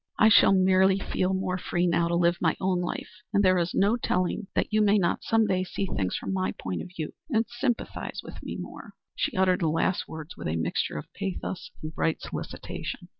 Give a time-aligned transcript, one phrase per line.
[0.17, 3.75] I shall merely feel more free now to live my own life and there is
[3.75, 7.13] no telling that you may not some day see things from my point of view
[7.29, 11.69] and sympathize with me more." She uttered the last words with a mixture of pathos
[11.83, 13.09] and bright solicitation.